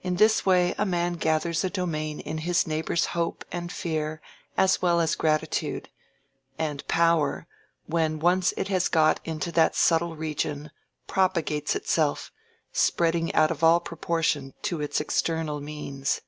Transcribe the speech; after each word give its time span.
In 0.00 0.16
this 0.16 0.46
way 0.46 0.74
a 0.78 0.86
man 0.86 1.12
gathers 1.12 1.62
a 1.62 1.68
domain 1.68 2.20
in 2.20 2.38
his 2.38 2.66
neighbors' 2.66 3.04
hope 3.12 3.44
and 3.52 3.70
fear 3.70 4.22
as 4.56 4.80
well 4.80 4.98
as 4.98 5.14
gratitude; 5.14 5.90
and 6.58 6.88
power, 6.88 7.46
when 7.84 8.18
once 8.18 8.54
it 8.56 8.68
has 8.68 8.88
got 8.88 9.20
into 9.26 9.52
that 9.52 9.76
subtle 9.76 10.16
region, 10.16 10.70
propagates 11.06 11.76
itself, 11.76 12.32
spreading 12.72 13.30
out 13.34 13.50
of 13.50 13.62
all 13.62 13.78
proportion 13.80 14.54
to 14.62 14.80
its 14.80 15.02
external 15.02 15.60
means. 15.60 16.22